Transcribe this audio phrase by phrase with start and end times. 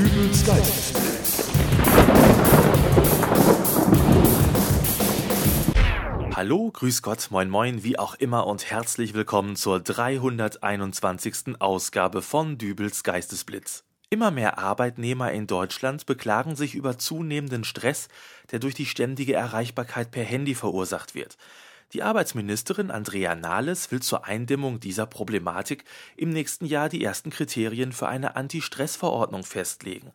[0.00, 1.50] Dübels Geistesblitz.
[6.34, 11.60] Hallo, grüß Gott, moin moin, wie auch immer und herzlich willkommen zur 321.
[11.60, 13.84] Ausgabe von Dübels Geistesblitz.
[14.08, 18.08] Immer mehr Arbeitnehmer in Deutschland beklagen sich über zunehmenden Stress,
[18.52, 21.36] der durch die ständige Erreichbarkeit per Handy verursacht wird.
[21.92, 25.84] Die Arbeitsministerin Andrea Nahles will zur Eindämmung dieser Problematik
[26.16, 30.12] im nächsten Jahr die ersten Kriterien für eine Anti-Stress-Verordnung festlegen.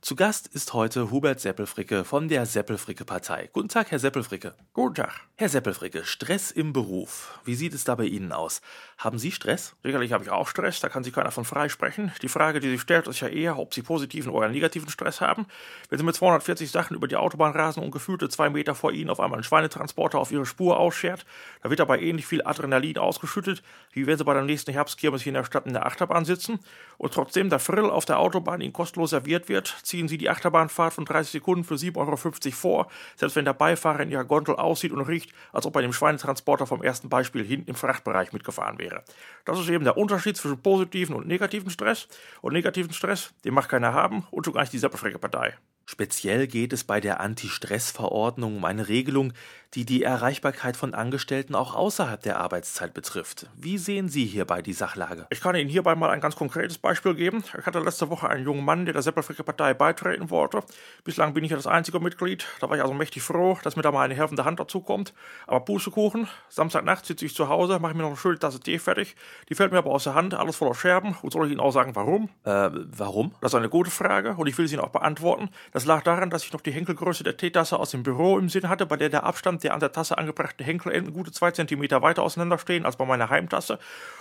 [0.00, 3.50] Zu Gast ist heute Hubert Seppelfricke von der Seppelfricke-Partei.
[3.52, 4.54] Guten Tag, Herr Seppelfricke.
[4.72, 5.20] Guten Tag.
[5.34, 7.40] Herr Seppelfricke, Stress im Beruf.
[7.44, 8.62] Wie sieht es da bei Ihnen aus?
[8.96, 9.74] Haben Sie Stress?
[9.82, 12.12] Sicherlich habe ich auch Stress, da kann sich keiner von freisprechen.
[12.22, 15.46] Die Frage, die sich stellt, ist ja eher, ob Sie positiven oder negativen Stress haben.
[15.88, 19.10] Wenn Sie mit 240 Sachen über die Autobahn rasen und gefühlte zwei Meter vor Ihnen
[19.10, 21.17] auf einmal ein Schweinetransporter auf Ihre Spur ausschert,
[21.62, 25.30] da wird dabei ähnlich viel Adrenalin ausgeschüttet, wie wenn Sie bei der nächsten Herbstkirmes hier
[25.30, 26.58] in der Stadt in der Achterbahn sitzen
[26.96, 30.94] und trotzdem der Frill auf der Autobahn Ihnen kostenlos serviert wird, ziehen Sie die Achterbahnfahrt
[30.94, 32.16] von 30 Sekunden für 7,50 Euro
[32.52, 35.92] vor, selbst wenn der Beifahrer in Ihrer Gondel aussieht und riecht, als ob bei dem
[35.92, 39.04] Schweinetransporter vom ersten Beispiel hinten im Frachtbereich mitgefahren wäre.
[39.44, 42.08] Das ist eben der Unterschied zwischen positiven und negativen Stress.
[42.40, 45.56] Und negativen Stress, den macht keiner haben und schon gar nicht die Seppelfrecke-Partei.
[45.90, 49.32] Speziell geht es bei der Anti-Stress-Verordnung um eine Regelung,
[49.74, 53.46] die die Erreichbarkeit von Angestellten auch außerhalb der Arbeitszeit betrifft.
[53.56, 55.26] Wie sehen Sie hierbei die Sachlage?
[55.30, 57.44] Ich kann Ihnen hierbei mal ein ganz konkretes Beispiel geben.
[57.58, 60.62] Ich hatte letzte Woche einen jungen Mann, der der Seppelfricke-Partei beitreten wollte.
[61.04, 62.46] Bislang bin ich ja das einzige Mitglied.
[62.60, 65.12] Da war ich also mächtig froh, dass mir da mal eine helfende Hand dazu kommt.
[65.46, 69.16] Aber Pustekuchen, Samstagnacht sitze ich zu Hause, mache mir noch eine schöne Tasse Tee fertig.
[69.48, 71.16] Die fällt mir aber aus der Hand, alles voller Scherben.
[71.20, 72.30] Und soll ich Ihnen auch sagen, warum?
[72.44, 73.34] Äh, warum?
[73.40, 75.50] Das ist eine gute Frage und ich will sie Ihnen auch beantworten.
[75.72, 78.68] Das lag daran, dass ich noch die Henkelgröße der Teetasse aus dem Büro im Sinn
[78.68, 82.22] hatte, bei der der Abstand der an der Tasse angebrachten Henkelenden gute zwei Zentimeter weiter
[82.22, 83.78] auseinander stehen als bei meiner Heimtasse.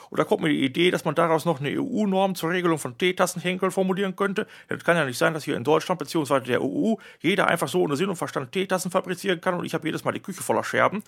[0.09, 2.97] Und da kommt mir die Idee, dass man daraus noch eine EU-Norm zur Regelung von
[2.97, 4.47] Teetassenhenkel formulieren könnte.
[4.67, 6.39] Das kann ja nicht sein, dass hier in Deutschland bzw.
[6.41, 9.87] der EU jeder einfach so ohne Sinn und Verstand Teetassen fabrizieren kann und ich habe
[9.87, 11.03] jedes Mal die Küche voller Scherben.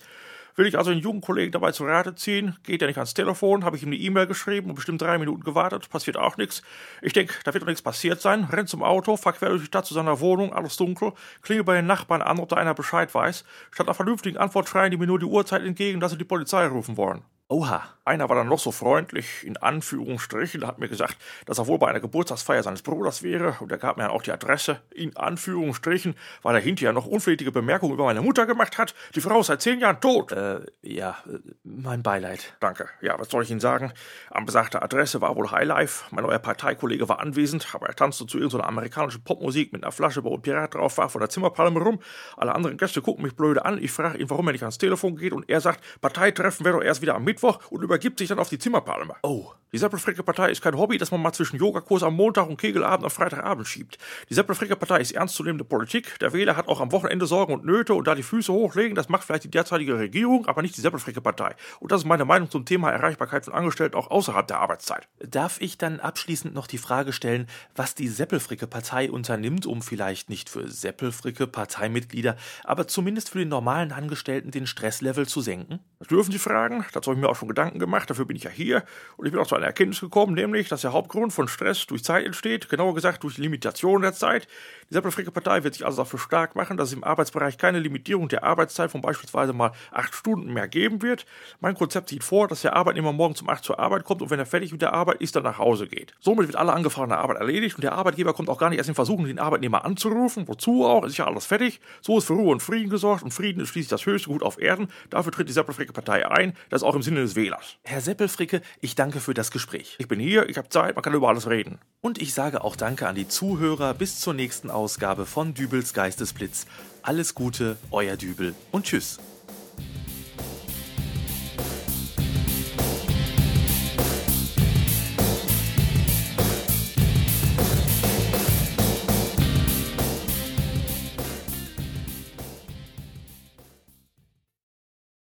[0.56, 3.64] Will ich also einen jungen Kollegen dabei zu Rate ziehen, geht er nicht ans Telefon,
[3.64, 6.62] habe ich ihm eine E-Mail geschrieben und bestimmt drei Minuten gewartet, passiert auch nichts.
[7.02, 9.66] Ich denke, da wird doch nichts passiert sein, rennt zum Auto, fahr quer durch die
[9.66, 11.12] Stadt zu seiner Wohnung, alles dunkel,
[11.42, 13.44] klinge bei den Nachbarn an, ob da einer Bescheid weiß.
[13.70, 16.66] Statt einer vernünftigen Antwort schreien die mir nur die Uhrzeit entgegen, dass sie die Polizei
[16.66, 17.22] rufen wollen.
[17.50, 17.82] Oha.
[18.04, 21.16] Einer war dann noch so freundlich, in Anführungsstrichen, hat mir gesagt,
[21.46, 24.22] dass er wohl bei einer Geburtstagsfeier seines Bruders wäre und er gab mir dann auch
[24.22, 28.94] die Adresse, in Anführungsstrichen, weil er hinterher noch unflätige Bemerkungen über meine Mutter gemacht hat.
[29.14, 30.32] Die Frau ist seit zehn Jahren tot.
[30.32, 31.18] Äh, ja,
[31.62, 32.56] mein Beileid.
[32.58, 32.88] Danke.
[33.00, 33.92] Ja, was soll ich Ihnen sagen?
[34.30, 36.04] Am besagter Adresse war wohl Highlife.
[36.10, 40.24] Mein neuer Parteikollege war anwesend, aber er tanzte zu irgendeiner amerikanischen Popmusik mit einer Flasche,
[40.24, 42.00] wo ein Pirat drauf war, von der Zimmerpalme rum.
[42.36, 43.78] Alle anderen Gäste gucken mich blöde an.
[43.80, 46.84] Ich frage ihn, warum er nicht ans Telefon geht und er sagt, Parteitreffen wäre doch
[46.84, 47.39] erst wieder am Mittwoch.
[47.40, 49.14] Mittwoch und übergibt sich dann auf die Zimmerpalme.
[49.22, 49.52] Oh.
[49.72, 53.10] Die Seppelfricke-Partei ist kein Hobby, das man mal zwischen Yogakurs am Montag und Kegelabend am
[53.10, 53.98] Freitagabend schiebt.
[54.28, 56.18] Die Seppelfricke-Partei ist ernstzunehmende Politik.
[56.18, 59.08] Der Wähler hat auch am Wochenende Sorgen und Nöte und da die Füße hochlegen, das
[59.08, 61.54] macht vielleicht die derzeitige Regierung, aber nicht die Seppelfricke-Partei.
[61.78, 65.06] Und das ist meine Meinung zum Thema Erreichbarkeit von Angestellten auch außerhalb der Arbeitszeit.
[65.20, 70.48] Darf ich dann abschließend noch die Frage stellen, was die Seppelfricke-Partei unternimmt, um vielleicht nicht
[70.48, 75.78] für Seppelfricke-Parteimitglieder, aber zumindest für den normalen Angestellten den Stresslevel zu senken?
[76.00, 78.42] Das dürfen Sie fragen, das habe ich mir auch schon Gedanken gemacht, dafür bin ich
[78.42, 78.82] ja hier.
[79.16, 82.02] Und ich bin auch zu einer Erkenntnis gekommen, nämlich, dass der Hauptgrund von Stress durch
[82.02, 84.48] Zeit entsteht, genauer gesagt durch Limitation der Zeit.
[84.90, 88.42] Die Seppelfricke-Partei wird sich also dafür stark machen, dass es im Arbeitsbereich keine Limitierung der
[88.42, 91.26] Arbeitszeit von beispielsweise mal acht Stunden mehr geben wird.
[91.60, 94.38] Mein Konzept sieht vor, dass der Arbeitnehmer morgen um acht zur Arbeit kommt und wenn
[94.38, 96.14] er fertig mit der Arbeit ist, dann nach Hause geht.
[96.18, 98.94] Somit wird alle angefahrene Arbeit erledigt und der Arbeitgeber kommt auch gar nicht erst in
[98.94, 100.48] Versuchen, den Arbeitnehmer anzurufen.
[100.48, 101.04] Wozu auch?
[101.04, 101.80] Ist ja alles fertig.
[102.00, 104.60] So ist für Ruhe und Frieden gesorgt und Frieden ist schließlich das höchste Gut auf
[104.60, 104.88] Erden.
[105.10, 106.56] Dafür tritt die Seppelfricke-Partei ein.
[106.68, 107.76] Das ist auch im Sinne des Wählers.
[107.84, 109.96] Herr Seppelfricke, ich danke für das Gespräch.
[109.98, 111.78] Ich bin hier, ich habe Zeit, man kann über alles reden.
[112.00, 116.66] Und ich sage auch Danke an die Zuhörer bis zur nächsten Ausgabe von Dübels Geistesblitz.
[117.02, 119.18] Alles Gute, euer Dübel und tschüss.